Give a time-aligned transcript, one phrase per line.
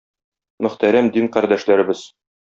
[0.65, 2.01] Мөхтәрәм дин кардәшләребез!